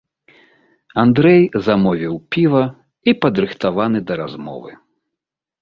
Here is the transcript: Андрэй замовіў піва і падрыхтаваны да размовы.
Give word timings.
Андрэй 1.01 1.43
замовіў 1.67 2.13
піва 2.37 2.63
і 3.13 3.15
падрыхтаваны 3.27 3.99
да 4.09 4.13
размовы. 4.23 4.71